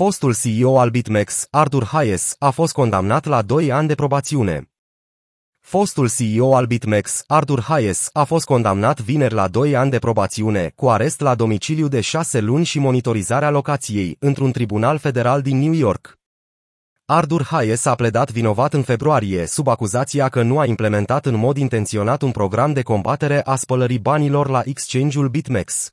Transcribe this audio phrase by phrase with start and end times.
[0.00, 4.70] Fostul CEO al BitMEX, Arthur Hayes, a fost condamnat la 2 ani de probațiune.
[5.60, 10.72] Fostul CEO al BitMEX, Arthur Hayes, a fost condamnat vineri la 2 ani de probațiune,
[10.74, 15.72] cu arest la domiciliu de 6 luni și monitorizarea locației, într-un tribunal federal din New
[15.72, 16.18] York.
[17.04, 21.56] Arthur Hayes a pledat vinovat în februarie, sub acuzația că nu a implementat în mod
[21.56, 25.92] intenționat un program de combatere a spălării banilor la exchange-ul BitMEX.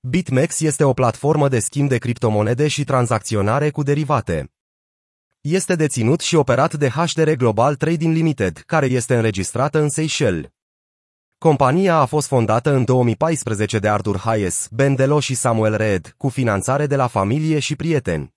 [0.00, 4.52] BitMEX este o platformă de schimb de criptomonede și tranzacționare cu derivate.
[5.40, 10.50] Este deținut și operat de HDR Global Trading Limited, care este înregistrată în Seychelles.
[11.38, 16.28] Compania a fost fondată în 2014 de Arthur Hayes, Ben Delo și Samuel Reed, cu
[16.28, 18.34] finanțare de la familie și prieteni.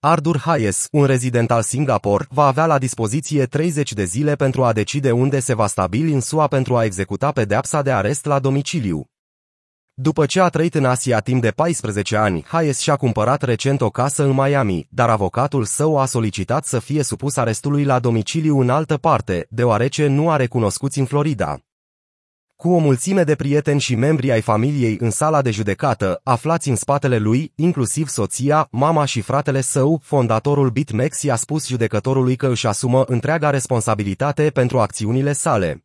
[0.00, 4.72] Arthur Hayes, un rezident al Singapore, va avea la dispoziție 30 de zile pentru a
[4.72, 9.11] decide unde se va stabili în SUA pentru a executa pedeapsa de arest la domiciliu.
[10.02, 13.90] După ce a trăit în Asia timp de 14 ani, Hayes și-a cumpărat recent o
[13.90, 18.70] casă în Miami, dar avocatul său a solicitat să fie supus arestului la domiciliu în
[18.70, 21.58] altă parte, deoarece nu are cunoscuți în Florida.
[22.56, 26.76] Cu o mulțime de prieteni și membri ai familiei în sala de judecată, aflați în
[26.76, 32.66] spatele lui, inclusiv soția, mama și fratele său, fondatorul BitMEX i-a spus judecătorului că își
[32.66, 35.84] asumă întreaga responsabilitate pentru acțiunile sale.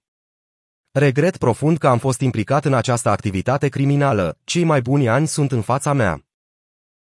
[1.00, 5.52] Regret profund că am fost implicat în această activitate criminală, cei mai buni ani sunt
[5.52, 6.26] în fața mea.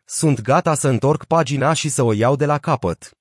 [0.06, 3.12] Sunt gata să întorc pagina și să o iau de la capăt.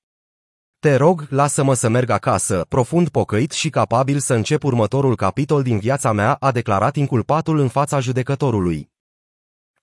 [0.79, 5.79] Te rog, lasă-mă să merg acasă, profund pocăit și capabil să încep următorul capitol din
[5.79, 8.92] viața mea, a declarat inculpatul în fața judecătorului.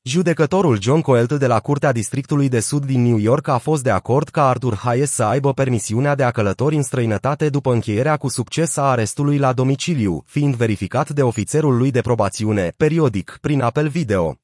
[0.02, 3.90] Judecătorul John Coelt de la Curtea Districtului de Sud din New York a fost de
[3.90, 8.28] acord ca Arthur Hayes să aibă permisiunea de a călători în străinătate după încheierea cu
[8.28, 13.88] succes a arestului la domiciliu, fiind verificat de ofițerul lui de probațiune, periodic, prin apel
[13.88, 14.36] video.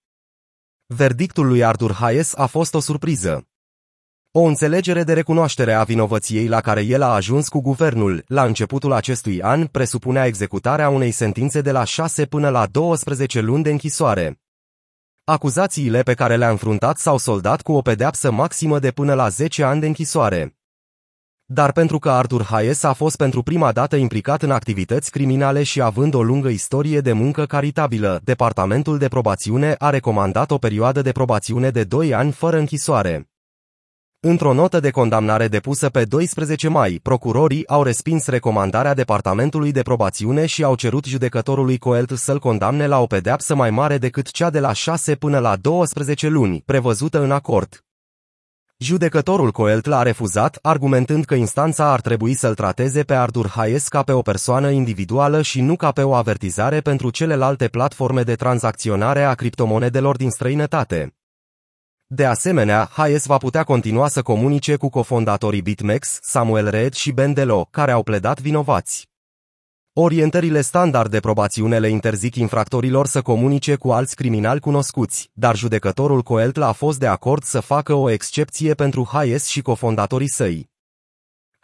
[0.87, 3.47] Verdictul lui Arthur Hayes a fost o surpriză.
[4.31, 8.93] O înțelegere de recunoaștere a vinovăției la care el a ajuns cu guvernul la începutul
[8.93, 14.41] acestui an presupunea executarea unei sentințe de la 6 până la 12 luni de închisoare.
[15.29, 19.63] Acuzațiile pe care le-a înfruntat s-au soldat cu o pedeapsă maximă de până la 10
[19.63, 20.57] ani de închisoare.
[21.45, 25.81] Dar pentru că Arthur Hayes a fost pentru prima dată implicat în activități criminale și
[25.81, 31.13] având o lungă istorie de muncă caritabilă, Departamentul de Probațiune a recomandat o perioadă de
[31.13, 33.31] probațiune de 2 ani fără închisoare.
[34.21, 40.47] Într-o notă de condamnare depusă pe 12 mai, procurorii au respins recomandarea Departamentului de Probațiune
[40.47, 44.61] și au cerut judecătorului Coelt să-l condamne la o pedeapsă mai mare decât cea de
[44.61, 47.81] la 6 până la 12 luni, prevăzută în acord.
[48.79, 54.03] Judecătorul Coelt l-a refuzat, argumentând că instanța ar trebui să-l trateze pe Arthur Hayes ca
[54.03, 59.23] pe o persoană individuală și nu ca pe o avertizare pentru celelalte platforme de tranzacționare
[59.23, 61.17] a criptomonedelor din străinătate.
[62.09, 67.33] De asemenea, Hayes va putea continua să comunice cu cofondatorii BitMEX, Samuel Reed și Ben
[67.33, 69.09] Delo, care au pledat vinovați.
[69.93, 76.23] Orientările standard de probațiune le interzic infractorilor să comunice cu alți criminali cunoscuți, dar judecătorul
[76.23, 80.71] Coelt a fost de acord să facă o excepție pentru Hayes și cofondatorii săi.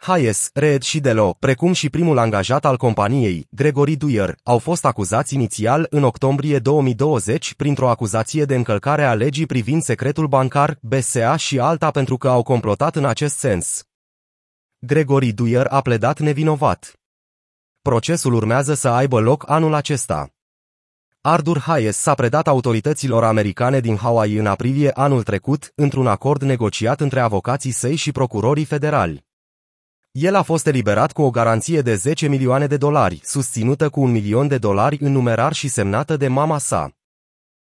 [0.03, 5.33] Hayes, Red și Delo, precum și primul angajat al companiei, Gregory Dwyer, au fost acuzați
[5.33, 11.59] inițial în octombrie 2020 printr-o acuzație de încălcare a legii privind secretul bancar, BSA și
[11.59, 13.83] alta pentru că au complotat în acest sens.
[14.79, 16.93] Gregory Dwyer a pledat nevinovat.
[17.81, 20.29] Procesul urmează să aibă loc anul acesta.
[21.21, 27.01] Arthur Hayes s-a predat autorităților americane din Hawaii în aprilie anul trecut, într-un acord negociat
[27.01, 29.31] între avocații săi și procurorii federali.
[30.19, 34.11] El a fost eliberat cu o garanție de 10 milioane de dolari, susținută cu un
[34.11, 36.91] milion de dolari în numerar și semnată de mama sa.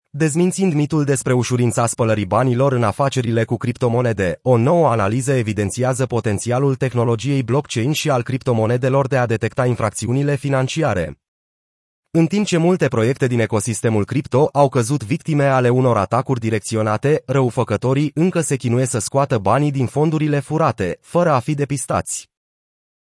[0.09, 6.75] Dezmințind mitul despre ușurința spălării banilor în afacerile cu criptomonede, o nouă analiză evidențiază potențialul
[6.75, 11.17] tehnologiei blockchain și al criptomonedelor de a detecta infracțiunile financiare.
[12.11, 17.23] În timp ce multe proiecte din ecosistemul cripto au căzut victime ale unor atacuri direcționate,
[17.25, 22.29] răufăcătorii încă se chinuie să scoată banii din fondurile furate, fără a fi depistați.